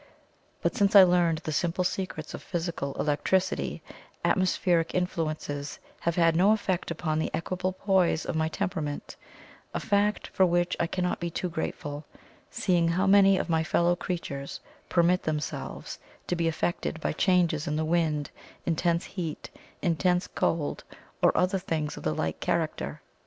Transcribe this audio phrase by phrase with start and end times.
[0.63, 3.83] But since I learned the simple secrets of physical electricity,
[4.25, 9.15] atmospheric influences have had no effect upon the equable poise of my temperament
[9.75, 12.03] a fact for which I cannot be too grateful,
[12.49, 14.59] seeing how many of my fellow creatures
[14.89, 18.31] permit themselves to be affected by changes in the wind,
[18.65, 19.51] intense heat,
[19.83, 20.83] intense cold,
[21.21, 23.01] or other things of the like character.